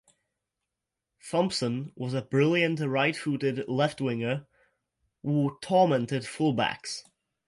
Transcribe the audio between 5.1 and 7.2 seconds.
who tormented full-backs.